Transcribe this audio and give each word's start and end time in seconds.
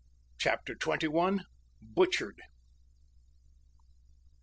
CHAPTER 0.39 0.73
TWENTY 0.73 1.09
ONE. 1.09 1.43
BUTCHERED. 1.79 2.41